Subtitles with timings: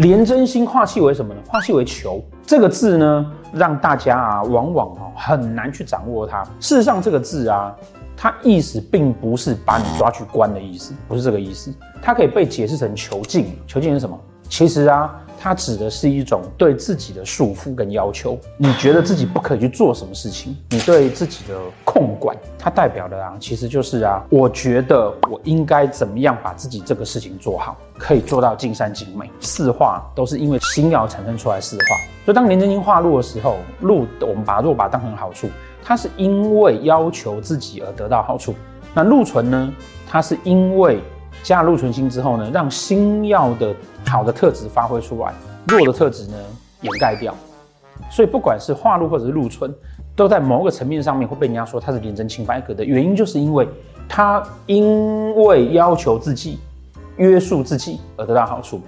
[0.00, 1.40] 廉贞星化气为什么呢？
[1.46, 6.42] 化气为囚这个字呢，让大家啊，往往啊很难去掌握它。
[6.58, 7.76] 事实上，这个字啊，
[8.16, 11.70] 它意思并不是把你抓去关的意思，不是这个意思。
[12.00, 13.58] 它可以被解释成囚禁。
[13.66, 14.18] 囚禁是什么？
[14.48, 18.38] 其实啊，它指的是一种对自己的束缚跟要求。
[18.56, 21.54] 你觉得自己不可以去做什么事情，你对自己的
[21.84, 29.30] 控管，它代表的啊，其实就是啊，我觉得我应该怎么样把自己这个事情做好，可以做到尽善尽美。
[29.40, 35.48] 四化都是因为星曜产生出来四化，所以当廉贞星化禄的时候，禄我们把它若把它当成好处，
[35.82, 38.54] 它是因为要求自己而得到好处。
[38.92, 39.72] 那禄存呢，
[40.06, 41.00] 它是因为。
[41.42, 43.74] 加禄存星之后呢，让星曜的
[44.06, 45.32] 好的特质发挥出来，
[45.68, 46.36] 弱的特质呢
[46.82, 47.34] 掩盖掉。
[48.10, 49.74] 所以不管是化禄或者是禄存，
[50.16, 53.66] 都在某个层面上面会被人家说他是廉政清白格的原因，就是因为
[54.08, 56.58] 他因为要求自己、
[57.16, 58.80] 约束自己而得到好处。